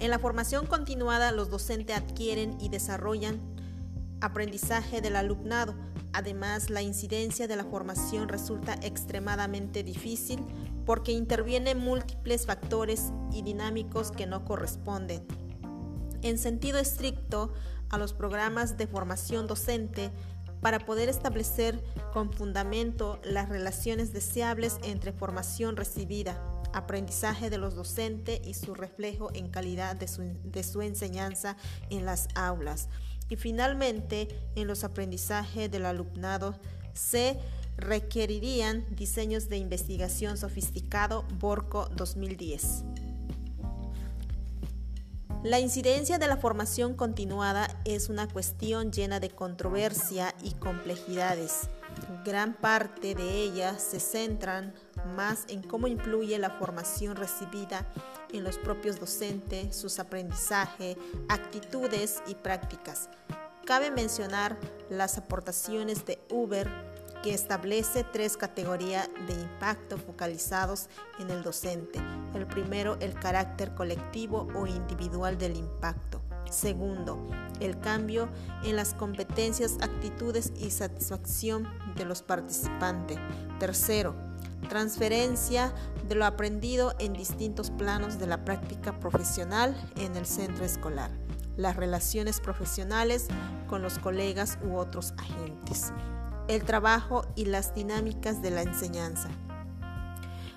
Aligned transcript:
En 0.00 0.08
la 0.08 0.18
formación 0.18 0.66
continuada, 0.66 1.30
los 1.30 1.50
docentes 1.50 1.94
adquieren 1.94 2.56
y 2.58 2.70
desarrollan 2.70 3.38
aprendizaje 4.22 5.02
del 5.02 5.14
alumnado. 5.14 5.74
Además, 6.14 6.70
la 6.70 6.80
incidencia 6.80 7.46
de 7.46 7.56
la 7.56 7.64
formación 7.64 8.28
resulta 8.28 8.74
extremadamente 8.82 9.82
difícil 9.82 10.40
porque 10.86 11.12
intervienen 11.12 11.78
múltiples 11.78 12.46
factores 12.46 13.12
y 13.30 13.42
dinámicos 13.42 14.10
que 14.10 14.26
no 14.26 14.46
corresponden. 14.46 15.22
En 16.22 16.38
sentido 16.38 16.78
estricto, 16.78 17.52
a 17.90 17.98
los 17.98 18.14
programas 18.14 18.78
de 18.78 18.86
formación 18.86 19.46
docente 19.46 20.10
para 20.62 20.78
poder 20.78 21.10
establecer 21.10 21.82
con 22.12 22.32
fundamento 22.32 23.20
las 23.22 23.50
relaciones 23.50 24.14
deseables 24.14 24.78
entre 24.82 25.12
formación 25.12 25.76
recibida, 25.76 26.42
aprendizaje 26.72 27.50
de 27.50 27.58
los 27.58 27.74
docentes 27.74 28.40
y 28.44 28.54
su 28.54 28.74
reflejo 28.74 29.30
en 29.34 29.48
calidad 29.48 29.96
de 29.96 30.08
su, 30.62 30.82
enseñanza 30.82 31.56
en 31.90 32.04
las 32.04 32.28
aulas. 32.34 32.88
Y 33.28 33.36
finalmente, 33.36 34.28
en 34.56 34.66
los 34.66 34.84
aprendizajes 34.84 35.70
del 35.70 35.86
alumnado 35.86 36.58
se 36.94 37.38
requerirían 37.76 38.84
diseños 38.94 39.48
de 39.48 39.56
investigación 39.56 40.36
sofisticado 40.36 41.24
Borco 41.38 41.88
2010. 41.96 42.84
La 45.42 45.58
incidencia 45.58 46.18
de 46.18 46.26
la 46.26 46.36
formación 46.36 46.94
continuada 46.94 47.68
es 47.86 48.10
una 48.10 48.28
cuestión 48.28 48.92
llena 48.92 49.20
de 49.20 49.30
controversia 49.30 50.34
y 50.42 50.52
complejidades. 50.52 51.70
Gran 52.26 52.52
parte 52.52 53.14
de 53.14 53.44
ellas 53.44 53.82
se 53.82 54.00
centran 54.00 54.74
más 55.04 55.44
en 55.48 55.62
cómo 55.62 55.86
influye 55.86 56.38
la 56.38 56.50
formación 56.50 57.16
recibida 57.16 57.86
en 58.32 58.44
los 58.44 58.58
propios 58.58 59.00
docentes, 59.00 59.74
sus 59.76 59.98
aprendizajes, 59.98 60.96
actitudes 61.28 62.22
y 62.26 62.34
prácticas. 62.34 63.08
Cabe 63.64 63.90
mencionar 63.90 64.58
las 64.88 65.18
aportaciones 65.18 66.04
de 66.04 66.18
Uber 66.30 66.68
que 67.22 67.34
establece 67.34 68.04
tres 68.04 68.36
categorías 68.36 69.08
de 69.26 69.34
impacto 69.34 69.98
focalizados 69.98 70.88
en 71.18 71.30
el 71.30 71.42
docente. 71.42 72.00
El 72.34 72.46
primero, 72.46 72.96
el 73.00 73.14
carácter 73.14 73.74
colectivo 73.74 74.48
o 74.54 74.66
individual 74.66 75.36
del 75.36 75.56
impacto. 75.56 76.22
Segundo, 76.50 77.28
el 77.60 77.78
cambio 77.78 78.28
en 78.64 78.74
las 78.74 78.94
competencias, 78.94 79.76
actitudes 79.80 80.52
y 80.56 80.70
satisfacción 80.70 81.68
de 81.94 82.04
los 82.04 82.22
participantes. 82.22 83.18
Tercero, 83.60 84.29
transferencia 84.68 85.72
de 86.08 86.14
lo 86.14 86.24
aprendido 86.24 86.94
en 86.98 87.12
distintos 87.12 87.70
planos 87.70 88.18
de 88.18 88.26
la 88.26 88.44
práctica 88.44 88.98
profesional 89.00 89.76
en 89.96 90.16
el 90.16 90.26
centro 90.26 90.64
escolar. 90.64 91.10
Las 91.56 91.76
relaciones 91.76 92.40
profesionales 92.40 93.28
con 93.68 93.82
los 93.82 93.98
colegas 93.98 94.58
u 94.64 94.76
otros 94.76 95.12
agentes 95.18 95.92
el 96.50 96.64
trabajo 96.64 97.24
y 97.36 97.44
las 97.44 97.74
dinámicas 97.74 98.42
de 98.42 98.50
la 98.50 98.62
enseñanza. 98.62 99.28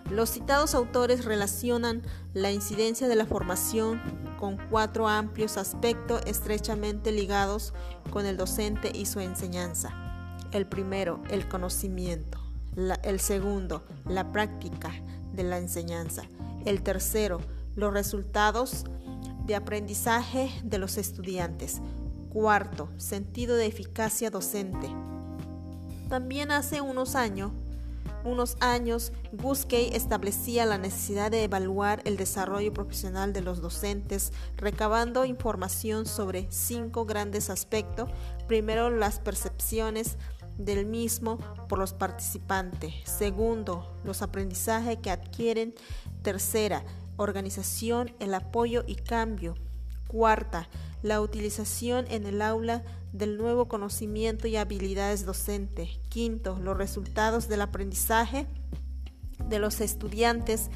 Los 0.09 0.31
citados 0.31 0.75
autores 0.75 1.23
relacionan 1.23 2.01
la 2.33 2.51
incidencia 2.51 3.07
de 3.07 3.15
la 3.15 3.25
formación 3.25 4.01
con 4.39 4.57
cuatro 4.69 5.07
amplios 5.07 5.55
aspectos 5.57 6.21
estrechamente 6.25 7.11
ligados 7.11 7.73
con 8.09 8.25
el 8.25 8.37
docente 8.37 8.91
y 8.93 9.05
su 9.05 9.19
enseñanza. 9.19 9.93
El 10.51 10.65
primero, 10.65 11.21
el 11.29 11.47
conocimiento. 11.47 12.42
El 12.75 13.19
segundo, 13.19 13.83
la 14.05 14.31
práctica 14.31 14.91
de 15.33 15.43
la 15.43 15.57
enseñanza. 15.57 16.23
El 16.65 16.81
tercero, 16.81 17.39
los 17.75 17.93
resultados 17.93 18.85
de 19.45 19.55
aprendizaje 19.55 20.49
de 20.63 20.77
los 20.77 20.97
estudiantes. 20.97 21.81
Cuarto, 22.29 22.89
sentido 22.97 23.55
de 23.55 23.67
eficacia 23.67 24.29
docente. 24.29 24.89
También 26.09 26.51
hace 26.51 26.81
unos 26.81 27.15
años, 27.15 27.51
unos 28.23 28.55
años, 28.61 29.11
establecía 29.93 30.65
la 30.65 30.77
necesidad 30.77 31.29
de 31.29 31.43
evaluar 31.43 32.01
el 32.05 32.15
desarrollo 32.15 32.71
profesional 32.73 33.33
de 33.33 33.41
los 33.41 33.61
docentes, 33.61 34.31
recabando 34.55 35.25
información 35.25 36.05
sobre 36.05 36.47
cinco 36.49 37.05
grandes 37.05 37.49
aspectos. 37.49 38.09
Primero, 38.47 38.89
las 38.89 39.19
percepciones 39.19 40.17
del 40.57 40.85
mismo 40.85 41.37
por 41.67 41.79
los 41.79 41.93
participantes. 41.93 42.93
Segundo, 43.05 43.99
los 44.03 44.21
aprendizajes 44.21 44.97
que 44.97 45.11
adquieren. 45.11 45.73
Tercera, 46.21 46.83
organización, 47.17 48.13
el 48.19 48.33
apoyo 48.33 48.83
y 48.87 48.95
cambio. 48.95 49.55
Cuarta, 50.07 50.69
la 51.01 51.21
utilización 51.21 52.05
en 52.09 52.25
el 52.25 52.41
aula 52.41 52.83
del 53.11 53.37
nuevo 53.37 53.67
conocimiento 53.67 54.47
y 54.47 54.55
habilidades 54.55 55.25
docente. 55.25 55.89
Quinto, 56.09 56.57
los 56.61 56.77
resultados 56.77 57.47
del 57.47 57.61
aprendizaje 57.61 58.47
de 59.49 59.59
los 59.59 59.81
estudiantes. 59.81 60.69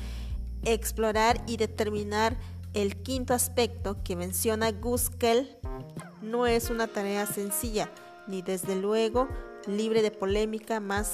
Explorar 0.63 1.43
y 1.47 1.57
determinar 1.57 2.37
el 2.73 3.01
quinto 3.01 3.33
aspecto 3.33 4.03
que 4.03 4.15
menciona 4.15 4.71
Guskel 4.71 5.57
no 6.21 6.45
es 6.45 6.69
una 6.69 6.87
tarea 6.87 7.25
sencilla, 7.25 7.91
ni 8.27 8.41
desde 8.41 8.75
luego 8.75 9.27
libre 9.67 10.01
de 10.01 10.11
polémica, 10.11 10.79
más 10.79 11.13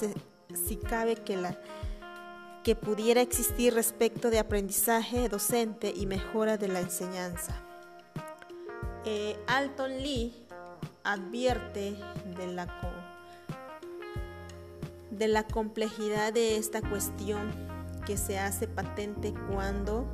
si 0.67 0.75
cabe 0.77 1.15
que 1.15 1.35
la 1.37 1.59
que 2.63 2.75
pudiera 2.77 3.21
existir 3.21 3.73
respecto 3.73 4.29
de 4.29 4.39
aprendizaje 4.39 5.27
docente 5.27 5.93
y 5.93 6.05
mejora 6.05 6.57
de 6.57 6.69
la 6.69 6.79
enseñanza. 6.79 7.61
Eh, 9.03 9.37
Alton 9.47 9.97
Lee 9.97 10.33
advierte 11.03 11.97
de 12.37 12.47
la, 12.47 12.67
de 15.11 15.27
la 15.27 15.43
complejidad 15.45 16.31
de 16.31 16.55
esta 16.55 16.81
cuestión 16.81 17.51
que 18.05 18.15
se 18.15 18.39
hace 18.39 18.67
patente 18.67 19.33
cuando 19.51 20.07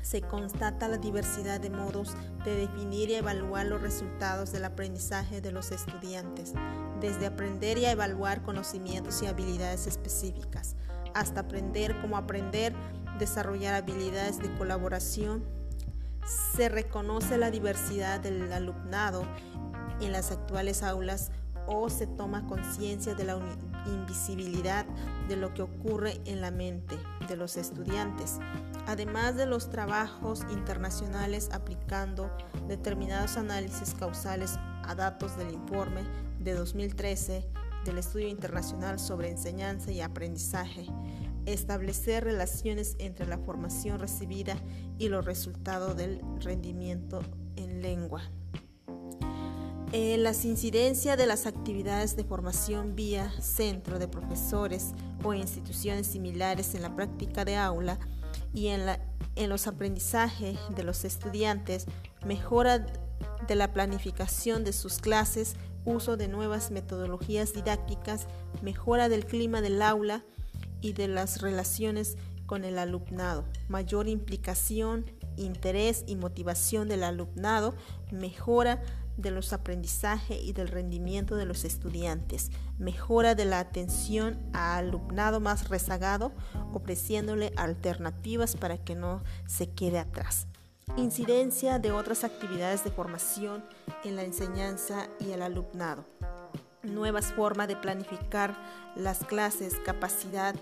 se 0.00 0.22
constata 0.22 0.88
la 0.88 0.96
diversidad 0.96 1.60
de 1.60 1.68
modos 1.68 2.14
de 2.44 2.54
definir 2.54 3.10
y 3.10 3.14
evaluar 3.14 3.66
los 3.66 3.82
resultados 3.82 4.52
del 4.52 4.64
aprendizaje 4.64 5.42
de 5.42 5.52
los 5.52 5.70
estudiantes, 5.70 6.54
desde 7.00 7.26
aprender 7.26 7.78
y 7.78 7.86
evaluar 7.86 8.42
conocimientos 8.42 9.22
y 9.22 9.26
habilidades 9.26 9.86
específicas, 9.86 10.76
hasta 11.14 11.40
aprender 11.40 12.00
cómo 12.00 12.16
aprender, 12.16 12.74
desarrollar 13.18 13.74
habilidades 13.74 14.38
de 14.38 14.52
colaboración, 14.56 15.44
se 16.54 16.68
reconoce 16.68 17.38
la 17.38 17.50
diversidad 17.50 18.20
del 18.20 18.52
alumnado 18.52 19.24
en 20.00 20.12
las 20.12 20.30
actuales 20.30 20.82
aulas 20.82 21.30
o 21.66 21.90
se 21.90 22.06
toma 22.06 22.46
conciencia 22.46 23.14
de 23.14 23.24
la 23.24 23.38
invisibilidad 23.86 24.86
de 25.28 25.36
lo 25.36 25.52
que 25.52 25.62
ocurre 25.62 26.20
en 26.24 26.40
la 26.40 26.50
mente 26.50 26.98
de 27.28 27.36
los 27.36 27.56
estudiantes, 27.56 28.38
además 28.86 29.36
de 29.36 29.44
los 29.44 29.68
trabajos 29.70 30.46
internacionales 30.50 31.50
aplicando 31.52 32.30
determinados 32.68 33.36
análisis 33.36 33.94
causales 33.94 34.58
a 34.82 34.94
datos 34.94 35.36
del 35.36 35.52
informe 35.52 36.00
de 36.48 36.54
2013 36.54 37.44
del 37.84 37.98
Estudio 37.98 38.28
Internacional 38.28 38.98
sobre 38.98 39.28
Enseñanza 39.28 39.92
y 39.92 40.00
Aprendizaje 40.00 40.86
establecer 41.44 42.24
relaciones 42.24 42.96
entre 42.98 43.26
la 43.26 43.36
formación 43.36 43.98
recibida 43.98 44.56
y 44.98 45.08
los 45.10 45.26
resultados 45.26 45.94
del 45.96 46.20
rendimiento 46.40 47.20
en 47.56 47.82
lengua. 47.82 48.22
las 49.92 50.44
incidencias 50.46 51.18
de 51.18 51.26
las 51.26 51.46
actividades 51.46 52.16
de 52.16 52.24
formación 52.24 52.94
vía 52.94 53.30
centro 53.40 53.98
de 53.98 54.08
profesores 54.08 54.92
o 55.24 55.34
instituciones 55.34 56.06
similares 56.06 56.74
en 56.74 56.82
la 56.82 56.96
práctica 56.96 57.44
de 57.44 57.56
aula 57.56 57.98
y 58.54 58.68
en, 58.68 58.86
la, 58.86 59.00
en 59.36 59.50
los 59.50 59.66
aprendizajes 59.66 60.58
de 60.74 60.82
los 60.82 61.04
estudiantes, 61.04 61.86
mejora 62.26 62.86
de 63.46 63.54
la 63.54 63.72
planificación 63.72 64.64
de 64.64 64.72
sus 64.72 64.98
clases, 64.98 65.56
uso 65.88 66.16
de 66.16 66.28
nuevas 66.28 66.70
metodologías 66.70 67.52
didácticas, 67.52 68.26
mejora 68.62 69.08
del 69.08 69.26
clima 69.26 69.60
del 69.60 69.82
aula, 69.82 70.24
y 70.80 70.92
de 70.92 71.08
las 71.08 71.40
relaciones 71.40 72.16
con 72.46 72.64
el 72.64 72.78
alumnado, 72.78 73.44
mayor 73.68 74.08
implicación, 74.08 75.04
interés 75.36 76.04
y 76.06 76.16
motivación 76.16 76.88
del 76.88 77.04
alumnado, 77.04 77.74
mejora 78.10 78.82
de 79.16 79.30
los 79.30 79.52
aprendizajes 79.52 80.40
y 80.42 80.52
del 80.52 80.68
rendimiento 80.68 81.36
de 81.36 81.44
los 81.44 81.64
estudiantes, 81.64 82.50
mejora 82.78 83.34
de 83.34 83.44
la 83.44 83.58
atención 83.58 84.38
al 84.52 84.88
alumnado 84.88 85.40
más 85.40 85.68
rezagado, 85.68 86.32
ofreciéndole 86.72 87.52
alternativas 87.56 88.56
para 88.56 88.78
que 88.78 88.94
no 88.94 89.22
se 89.46 89.70
quede 89.70 89.98
atrás. 89.98 90.46
Incidencia 90.96 91.78
de 91.78 91.92
otras 91.92 92.24
actividades 92.24 92.84
de 92.84 92.90
formación 92.90 93.64
en 94.04 94.16
la 94.16 94.22
enseñanza 94.22 95.08
y 95.20 95.32
el 95.32 95.42
alumnado 95.42 96.04
nuevas 96.82 97.32
formas 97.32 97.68
de 97.68 97.76
planificar 97.76 98.56
las 98.96 99.24
clases, 99.24 99.74
capacidad 99.84 100.54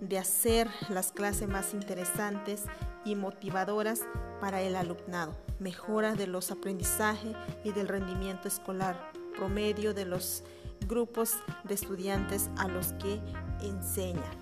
de 0.00 0.18
hacer 0.18 0.68
las 0.88 1.12
clases 1.12 1.48
más 1.48 1.74
interesantes 1.74 2.64
y 3.04 3.14
motivadoras 3.14 4.00
para 4.40 4.60
el 4.62 4.76
alumnado, 4.76 5.36
mejora 5.58 6.14
de 6.14 6.26
los 6.26 6.50
aprendizajes 6.50 7.34
y 7.64 7.72
del 7.72 7.88
rendimiento 7.88 8.48
escolar, 8.48 9.12
promedio 9.36 9.94
de 9.94 10.04
los 10.04 10.44
grupos 10.88 11.34
de 11.64 11.74
estudiantes 11.74 12.50
a 12.56 12.68
los 12.68 12.92
que 12.94 13.20
enseña. 13.60 14.41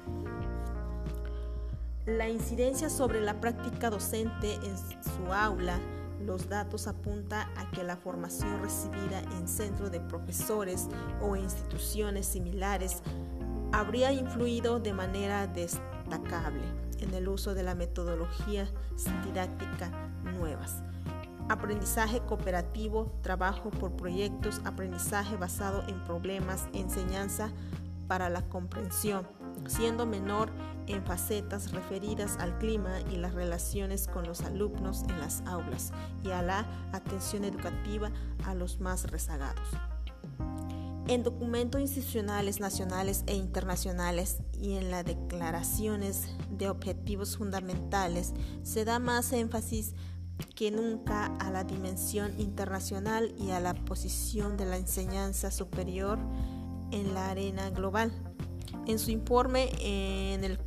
La 2.07 2.29
incidencia 2.29 2.89
sobre 2.89 3.21
la 3.21 3.41
práctica 3.41 3.91
docente 3.91 4.55
en 4.55 4.77
su 4.77 5.33
aula 5.33 5.79
los 6.25 6.49
datos 6.49 6.87
apuntan 6.87 7.49
a 7.57 7.71
que 7.71 7.83
la 7.83 7.97
formación 7.97 8.63
recibida 8.63 9.21
en 9.39 9.47
centros 9.47 9.91
de 9.91 10.01
profesores 10.01 10.89
o 11.21 11.37
instituciones 11.37 12.27
similares 12.27 13.03
habría 13.73 14.13
influido 14.13 14.81
de 14.81 14.93
manera 14.93 15.47
destacable 15.47 16.65
en 17.01 17.15
el 17.15 17.29
uso 17.29 17.55
de 17.55 17.63
la 17.63 17.75
metodología 17.75 18.69
didáctica 19.25 19.91
nuevas. 20.39 20.83
Aprendizaje 21.49 22.21
cooperativo, 22.21 23.13
trabajo 23.23 23.71
por 23.71 23.93
proyectos, 23.93 24.61
aprendizaje 24.65 25.37
basado 25.37 25.83
en 25.89 26.03
problemas, 26.05 26.67
enseñanza 26.73 27.51
para 28.09 28.29
la 28.29 28.43
comprensión, 28.49 29.27
siendo 29.67 30.07
menor 30.07 30.51
en 30.87 31.05
facetas 31.05 31.73
referidas 31.73 32.37
al 32.39 32.59
clima 32.59 33.01
y 33.13 33.17
las 33.17 33.35
relaciones 33.35 34.09
con 34.09 34.27
los 34.27 34.41
alumnos 34.43 35.03
en 35.05 35.19
las 35.21 35.43
aulas 35.47 35.93
y 36.25 36.31
a 36.31 36.43
la 36.43 36.67
atención 36.93 37.45
educativa 37.45 38.11
a 38.45 38.55
los 38.55 38.81
más 38.81 39.11
rezagados. 39.11 39.69
En 41.07 41.25
documentos 41.25 41.81
institucionales 41.81 42.61
nacionales 42.61 43.25
e 43.27 43.35
internacionales 43.35 44.39
y 44.53 44.75
en 44.75 44.91
las 44.91 45.05
declaraciones 45.05 46.29
de 46.51 46.69
objetivos 46.69 47.37
fundamentales 47.37 48.33
se 48.63 48.85
da 48.85 48.99
más 48.99 49.33
énfasis 49.33 49.95
que 50.55 50.71
nunca 50.71 51.27
a 51.39 51.51
la 51.51 51.65
dimensión 51.65 52.39
internacional 52.39 53.35
y 53.39 53.51
a 53.51 53.61
la 53.61 53.75
posición 53.75 54.57
de 54.57 54.67
la 54.67 54.77
enseñanza 54.77 55.51
superior 55.51 56.19
en 56.93 57.15
la 57.15 57.31
arena 57.31 57.71
global. 57.71 58.30
En 58.87 58.99
su 58.99 59.11
informe 59.11 59.71
en 59.81 60.45
el 60.45 60.59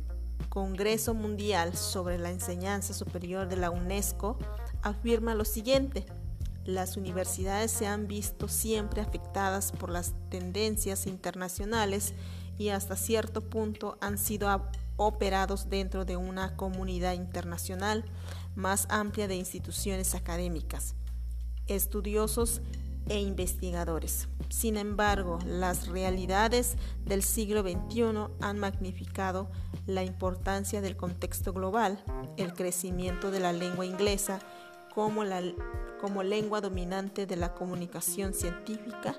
Congreso 0.48 1.14
Mundial 1.14 1.76
sobre 1.76 2.18
la 2.18 2.30
Enseñanza 2.30 2.94
Superior 2.94 3.48
de 3.48 3.56
la 3.56 3.70
UNESCO, 3.70 4.38
afirma 4.82 5.34
lo 5.34 5.44
siguiente. 5.44 6.06
Las 6.64 6.96
universidades 6.96 7.70
se 7.70 7.86
han 7.86 8.06
visto 8.06 8.48
siempre 8.48 9.02
afectadas 9.02 9.72
por 9.72 9.90
las 9.90 10.14
tendencias 10.30 11.06
internacionales 11.06 12.14
y 12.56 12.68
hasta 12.68 12.96
cierto 12.96 13.40
punto 13.42 13.98
han 14.00 14.16
sido 14.16 14.48
operados 14.96 15.68
dentro 15.68 16.04
de 16.04 16.16
una 16.16 16.56
comunidad 16.56 17.14
internacional 17.14 18.04
más 18.54 18.86
amplia 18.90 19.26
de 19.26 19.34
instituciones 19.34 20.14
académicas, 20.14 20.94
estudiosos 21.66 22.60
e 23.08 23.20
investigadores. 23.20 24.28
Sin 24.48 24.76
embargo, 24.76 25.38
las 25.46 25.88
realidades 25.88 26.76
del 27.04 27.22
siglo 27.22 27.62
XXI 27.62 28.28
han 28.40 28.58
magnificado 28.58 29.50
la 29.86 30.04
importancia 30.04 30.80
del 30.80 30.96
contexto 30.96 31.52
global, 31.52 32.02
el 32.36 32.52
crecimiento 32.54 33.30
de 33.30 33.40
la 33.40 33.52
lengua 33.52 33.84
inglesa 33.84 34.40
como, 34.94 35.22
como 36.00 36.22
lengua 36.22 36.60
dominante 36.60 37.26
de 37.26 37.36
la 37.36 37.54
comunicación 37.54 38.32
científica 38.32 39.16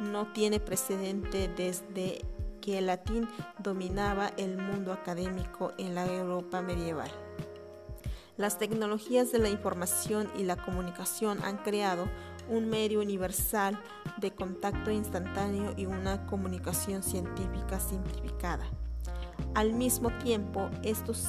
no 0.00 0.32
tiene 0.32 0.60
precedente 0.60 1.48
desde 1.48 2.24
que 2.60 2.78
el 2.78 2.86
latín 2.86 3.28
dominaba 3.58 4.28
el 4.36 4.56
mundo 4.56 4.92
académico 4.92 5.72
en 5.78 5.94
la 5.94 6.06
Europa 6.06 6.62
medieval. 6.62 7.10
Las 8.36 8.58
tecnologías 8.58 9.32
de 9.32 9.38
la 9.38 9.48
información 9.48 10.30
y 10.36 10.42
la 10.42 10.56
comunicación 10.56 11.42
han 11.42 11.56
creado 11.58 12.06
un 12.48 12.68
medio 12.68 13.00
universal 13.00 13.78
de 14.18 14.34
contacto 14.34 14.90
instantáneo 14.90 15.74
y 15.76 15.86
una 15.86 16.26
comunicación 16.26 17.02
científica 17.02 17.80
simplificada. 17.80 18.64
Al 19.54 19.72
mismo 19.72 20.10
tiempo, 20.18 20.70
estos 20.82 21.26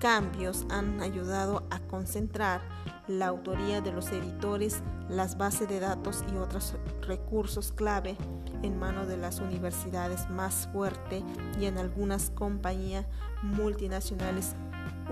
cambios 0.00 0.66
han 0.70 1.00
ayudado 1.00 1.66
a 1.70 1.78
concentrar 1.80 2.62
la 3.06 3.26
autoría 3.26 3.80
de 3.80 3.92
los 3.92 4.10
editores, 4.10 4.82
las 5.08 5.36
bases 5.36 5.68
de 5.68 5.80
datos 5.80 6.24
y 6.32 6.36
otros 6.36 6.74
recursos 7.02 7.72
clave 7.72 8.16
en 8.62 8.78
manos 8.78 9.08
de 9.08 9.16
las 9.16 9.40
universidades 9.40 10.28
más 10.30 10.68
fuertes 10.72 11.22
y 11.60 11.66
en 11.66 11.78
algunas 11.78 12.30
compañías 12.30 13.06
multinacionales 13.42 14.54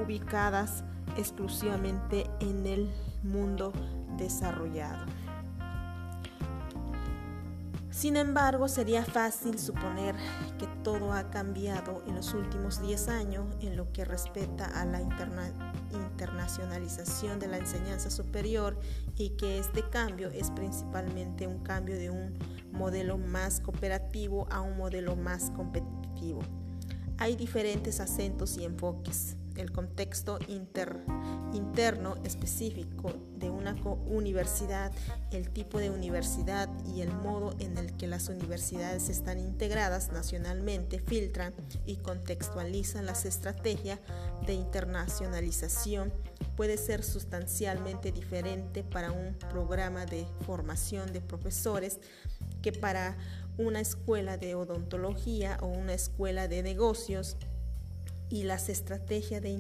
ubicadas 0.03 0.85
exclusivamente 1.17 2.31
en 2.41 2.67
el 2.67 2.91
mundo 3.23 3.73
desarrollado. 4.17 5.07
Sin 7.99 8.17
embargo, 8.17 8.69
sería 8.69 9.05
fácil 9.05 9.59
suponer 9.59 10.15
que 10.57 10.69
todo 10.85 11.13
ha 11.13 11.31
cambiado 11.31 12.05
en 12.07 12.15
los 12.15 12.33
últimos 12.33 12.81
10 12.81 13.09
años 13.09 13.45
en 13.61 13.77
lo 13.77 13.93
que 13.93 14.05
respecta 14.05 14.67
a 14.67 14.85
la 14.85 15.01
internacionalización 15.01 17.41
de 17.41 17.49
la 17.49 17.59
enseñanza 17.59 18.09
superior 18.09 18.79
y 19.17 19.31
que 19.31 19.59
este 19.59 19.83
cambio 19.91 20.29
es 20.29 20.53
principalmente 20.53 21.49
un 21.49 21.59
cambio 21.65 21.97
de 21.97 22.11
un 22.11 22.39
modelo 22.71 23.19
más 23.19 23.59
cooperativo 23.59 24.47
a 24.49 24.61
un 24.61 24.77
modelo 24.77 25.17
más 25.17 25.51
competitivo. 25.51 26.43
Hay 27.17 27.35
diferentes 27.35 27.99
acentos 27.99 28.59
y 28.59 28.65
enfoques 28.65 29.38
el 29.59 29.73
contexto 29.73 30.39
interno 31.53 32.17
específico 32.25 33.13
de 33.37 33.51
una 33.51 33.77
universidad, 34.07 34.93
el 35.31 35.51
tipo 35.51 35.79
de 35.79 35.91
universidad 35.91 36.69
y 36.95 37.03
el 37.03 37.13
modo 37.13 37.55
en 37.59 37.77
el 37.77 37.97
que 37.97 38.07
las 38.07 38.29
universidades 38.29 39.09
están 39.09 39.39
integradas 39.39 40.13
nacionalmente 40.13 41.01
filtran 41.01 41.55
y 41.87 41.97
contextualizan 41.97 43.07
las 43.07 43.25
estrategias 43.25 44.01
de 44.47 44.55
internacionalización 44.55 46.13
puede 46.57 46.77
ser 46.77 47.05
sustancialmente 47.05 48.11
diferente 48.13 48.83
para 48.83 49.13
un 49.13 49.35
programa 49.51 50.07
de 50.07 50.27
formación 50.45 51.13
de 51.13 51.21
profesores 51.21 52.01
que 52.63 52.73
para 52.73 53.17
una 53.59 53.81
escuela 53.81 54.37
de 54.37 54.55
odontología 54.55 55.59
o 55.61 55.67
una 55.67 55.95
escuela 55.95 56.49
de 56.49 56.63
negocios 56.63 57.37
y 58.31 58.45
las 58.45 58.69
estrategias 58.69 59.43
de 59.43 59.51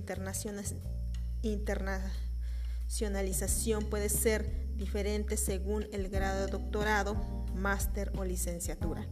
internacionalización 1.43 3.85
puede 3.85 4.09
ser 4.09 4.77
diferente 4.77 5.37
según 5.37 5.87
el 5.93 6.09
grado 6.09 6.47
de 6.47 6.53
doctorado, 6.53 7.17
máster 7.55 8.13
o 8.17 8.25
licenciatura. 8.25 9.07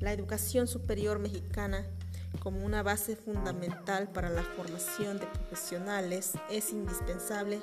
La 0.00 0.12
educación 0.12 0.66
superior 0.66 1.18
mexicana 1.18 1.86
como 2.40 2.64
una 2.64 2.82
base 2.82 3.16
fundamental 3.16 4.08
para 4.08 4.30
la 4.30 4.42
formación 4.42 5.18
de 5.18 5.26
profesionales 5.26 6.32
es 6.50 6.72
indispensable 6.72 7.60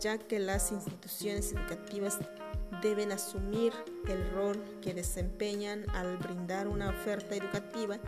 ya 0.00 0.18
que 0.18 0.38
las 0.38 0.72
instituciones 0.72 1.52
educativas 1.52 2.18
deben 2.82 3.12
asumir 3.12 3.72
el 4.08 4.30
rol 4.30 4.62
que 4.82 4.94
desempeñan 4.94 5.88
al 5.90 6.16
brindar 6.16 6.68
una 6.68 6.90
oferta 6.90 7.34
educativa 7.34 7.98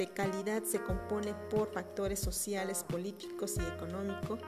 de 0.00 0.06
calidad 0.06 0.62
se 0.62 0.82
compone 0.82 1.34
por 1.50 1.70
factores 1.74 2.20
sociales, 2.20 2.86
políticos 2.88 3.56
y 3.58 3.60
económicos 3.60 4.40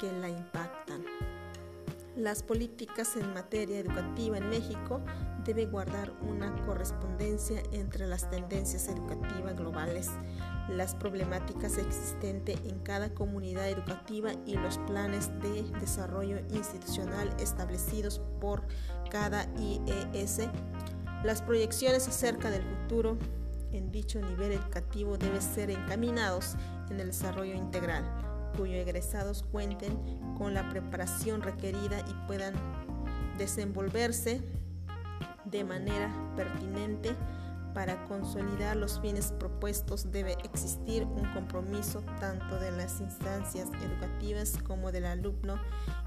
que 0.00 0.10
la 0.10 0.28
impactan. 0.28 1.04
Las 2.16 2.42
políticas 2.42 3.14
en 3.14 3.32
materia 3.32 3.78
educativa 3.78 4.38
en 4.38 4.50
México 4.50 5.00
deben 5.44 5.70
guardar 5.70 6.12
una 6.22 6.52
correspondencia 6.66 7.62
entre 7.70 8.08
las 8.08 8.28
tendencias 8.28 8.88
educativas 8.88 9.54
globales, 9.54 10.10
las 10.68 10.96
problemáticas 10.96 11.78
existentes 11.78 12.58
en 12.64 12.80
cada 12.80 13.14
comunidad 13.14 13.68
educativa 13.68 14.32
y 14.46 14.56
los 14.56 14.78
planes 14.78 15.30
de 15.40 15.62
desarrollo 15.78 16.40
institucional 16.50 17.32
establecidos 17.38 18.20
por 18.40 18.64
cada 19.12 19.46
IES, 19.60 20.40
las 21.22 21.40
proyecciones 21.40 22.08
acerca 22.08 22.50
del 22.50 22.64
futuro 22.64 23.16
en 23.72 23.90
dicho 23.92 24.20
nivel 24.20 24.52
educativo 24.52 25.16
deben 25.18 25.42
ser 25.42 25.70
encaminados 25.70 26.56
en 26.90 27.00
el 27.00 27.08
desarrollo 27.08 27.54
integral, 27.54 28.04
cuyos 28.56 28.76
egresados 28.76 29.42
cuenten 29.42 29.96
con 30.36 30.54
la 30.54 30.68
preparación 30.68 31.42
requerida 31.42 32.00
y 32.00 32.26
puedan 32.26 32.54
desenvolverse 33.36 34.42
de 35.44 35.64
manera 35.64 36.10
pertinente. 36.36 37.14
Para 37.74 38.04
consolidar 38.06 38.76
los 38.76 38.98
fines 38.98 39.32
propuestos 39.38 40.10
debe 40.10 40.36
existir 40.42 41.04
un 41.04 41.32
compromiso 41.32 42.02
tanto 42.18 42.58
de 42.58 42.72
las 42.72 43.00
instancias 43.00 43.68
educativas 43.84 44.56
como 44.66 44.90
del 44.90 45.04
alumno 45.04 45.60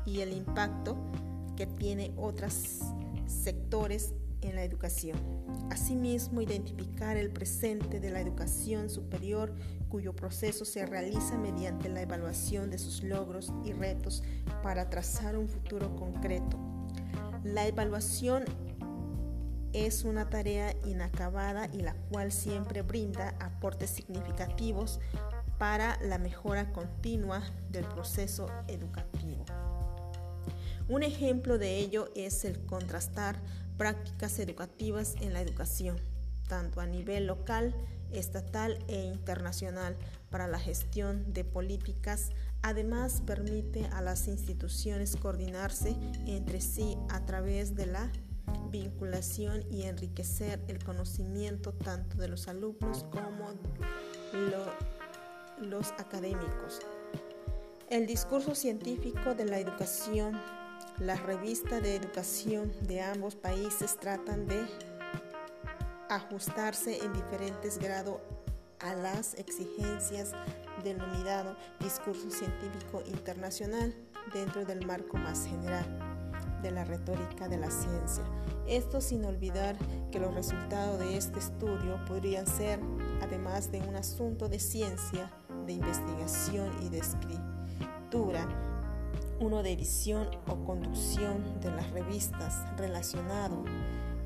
y 0.06 0.20
el 0.20 0.34
impacto 0.34 0.98
que 1.56 1.68
tiene 1.68 2.13
otros 2.18 2.80
sectores 3.25 4.13
en 4.42 4.56
la 4.56 4.64
educación. 4.64 5.18
Asimismo, 5.70 6.42
identificar 6.42 7.18
el 7.18 7.32
presente 7.32 8.00
de 8.00 8.10
la 8.10 8.22
educación 8.22 8.90
superior 8.90 9.54
cuyo 9.90 10.16
proceso 10.16 10.66
se 10.66 10.86
realiza 10.86 11.38
mediante 11.38 11.90
la 11.90 12.02
evaluación 12.02 12.70
de 12.70 12.78
sus 12.78 13.04
logros 13.04 13.54
y 13.64 13.74
retos 13.74 14.24
para 14.64 14.90
trazar 14.90 15.38
un 15.38 15.48
futuro 15.48 15.96
concreto. 15.96 16.58
La 17.44 17.68
evaluación 17.68 18.46
es 19.74 20.04
una 20.04 20.30
tarea 20.30 20.76
inacabada 20.86 21.70
y 21.74 21.82
la 21.82 21.94
cual 22.10 22.32
siempre 22.32 22.82
brinda 22.82 23.36
aportes 23.40 23.90
significativos 23.90 25.00
para 25.58 26.00
la 26.02 26.18
mejora 26.18 26.72
continua 26.72 27.44
del 27.70 27.86
proceso 27.86 28.48
educativo. 28.68 29.46
Un 30.90 31.04
ejemplo 31.04 31.58
de 31.58 31.78
ello 31.78 32.10
es 32.16 32.44
el 32.44 32.66
contrastar 32.66 33.38
prácticas 33.78 34.40
educativas 34.40 35.16
en 35.22 35.34
la 35.34 35.42
educación, 35.42 35.98
tanto 36.48 36.82
a 36.82 36.86
nivel 36.86 37.28
local, 37.28 37.75
estatal 38.12 38.78
e 38.88 39.04
internacional, 39.06 39.98
para 40.30 40.48
la 40.48 40.60
gestión 40.60 41.34
de 41.34 41.44
políticas. 41.44 42.30
Además, 42.62 43.22
permite 43.25 43.86
a 43.88 44.01
las 44.01 44.28
instituciones 44.28 45.16
coordinarse 45.16 45.96
entre 46.25 46.62
sí 46.62 46.98
a 47.10 47.25
través 47.25 47.75
de 47.75 47.86
la 47.88 48.12
vinculación 48.70 49.63
y 49.72 49.84
enriquecer 49.84 50.62
el 50.68 50.84
conocimiento 50.84 51.74
tanto 51.74 52.18
de 52.18 52.28
los 52.28 52.48
alumnos 52.48 53.06
como 53.12 53.54
los 55.62 55.92
académicos. 55.92 56.80
El 57.90 58.08
discurso 58.08 58.56
científico 58.56 59.36
de 59.36 59.46
la 59.46 59.60
educación, 59.60 60.40
las 61.00 61.22
revistas 61.24 61.82
de 61.82 61.96
educación 61.96 62.72
de 62.82 63.02
ambos 63.02 63.36
países 63.36 63.98
tratan 63.98 64.48
de 64.48 64.66
ajustarse 66.10 67.04
en 67.04 67.14
diferentes 67.14 67.78
grados 67.78 68.20
a 68.80 68.94
las 68.96 69.36
exigencias 69.36 70.34
del 70.84 70.98
denominado 70.98 71.56
discurso 71.80 72.30
científico 72.30 73.04
internacional 73.06 73.96
dentro 74.34 74.66
del 74.66 74.86
marco 74.86 75.18
más 75.18 75.46
general 75.46 75.86
de 76.62 76.72
la 76.72 76.84
retórica 76.84 77.48
de 77.48 77.58
la 77.58 77.70
ciencia. 77.72 78.24
Esto 78.68 79.02
sin 79.02 79.26
olvidar 79.26 79.76
que 80.12 80.20
los 80.20 80.34
resultados 80.34 81.00
de 81.00 81.18
este 81.18 81.40
estudio 81.40 82.04
podrían 82.06 82.48
ser, 82.48 82.80
además 83.22 83.72
de 83.72 83.82
un 83.82 83.96
asunto 83.96 84.48
de 84.48 84.60
ciencia, 84.60 85.32
de 85.66 85.74
investigación 85.74 86.72
y 86.84 86.90
de 86.90 87.00
escritura, 87.00 87.50
uno 89.42 89.64
de 89.64 89.74
edición 89.74 90.30
o 90.48 90.64
conducción 90.64 91.60
de 91.60 91.72
las 91.72 91.90
revistas 91.92 92.64
relacionado 92.78 93.66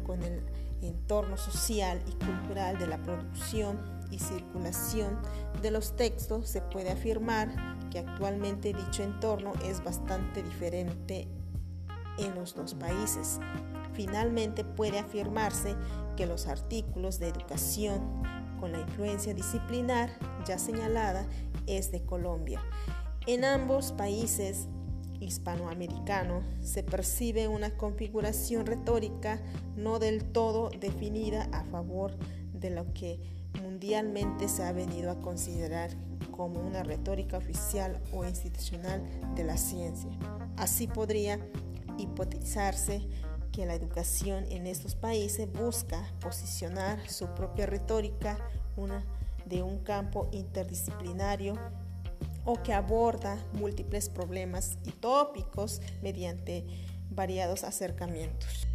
con 0.05 0.21
el 0.21 0.43
entorno 0.81 1.37
social 1.37 2.01
y 2.05 2.11
cultural 2.25 2.77
de 2.77 2.87
la 2.87 3.01
producción 3.01 3.79
y 4.11 4.19
circulación 4.19 5.17
de 5.61 5.71
los 5.71 5.95
textos, 5.95 6.47
se 6.47 6.61
puede 6.61 6.91
afirmar 6.91 7.49
que 7.89 7.99
actualmente 7.99 8.73
dicho 8.73 9.03
entorno 9.03 9.53
es 9.63 9.83
bastante 9.83 10.43
diferente 10.43 11.27
en 12.19 12.35
los 12.35 12.53
dos 12.53 12.75
países. 12.75 13.39
Finalmente 13.93 14.63
puede 14.63 14.99
afirmarse 14.99 15.75
que 16.17 16.25
los 16.25 16.47
artículos 16.47 17.19
de 17.19 17.29
educación 17.29 18.21
con 18.59 18.73
la 18.73 18.81
influencia 18.81 19.33
disciplinar 19.33 20.09
ya 20.45 20.59
señalada 20.59 21.25
es 21.67 21.91
de 21.91 22.03
Colombia. 22.05 22.61
En 23.27 23.43
ambos 23.43 23.91
países 23.93 24.67
hispanoamericanos 25.19 26.43
se 26.61 26.83
percibe 26.83 27.47
una 27.47 27.75
configuración 27.77 28.65
retórica 28.65 29.41
no 29.75 29.99
del 29.99 30.23
todo 30.23 30.69
definida 30.69 31.49
a 31.51 31.63
favor 31.65 32.17
de 32.53 32.69
lo 32.69 32.93
que 32.93 33.19
mundialmente 33.61 34.47
se 34.47 34.63
ha 34.63 34.71
venido 34.71 35.11
a 35.11 35.19
considerar 35.19 35.91
como 36.31 36.59
una 36.59 36.83
retórica 36.83 37.37
oficial 37.37 38.01
o 38.13 38.25
institucional 38.25 39.01
de 39.35 39.43
la 39.43 39.57
ciencia. 39.57 40.09
Así 40.57 40.87
podría 40.87 41.39
hipotizarse 41.97 43.07
que 43.51 43.65
la 43.65 43.73
educación 43.73 44.43
en 44.49 44.67
estos 44.67 44.95
países 44.95 45.49
busca 45.51 46.11
posicionar 46.19 46.99
su 47.09 47.27
propia 47.27 47.65
retórica 47.65 48.37
de 49.45 49.63
un 49.63 49.79
campo 49.79 50.27
interdisciplinario 50.33 51.55
o 52.45 52.61
que 52.61 52.73
aborda 52.73 53.37
múltiples 53.53 54.07
problemas 54.09 54.77
y 54.85 54.91
tópicos 54.91 55.81
mediante 56.01 56.65
variados 57.09 57.63
acercamientos. 57.63 58.67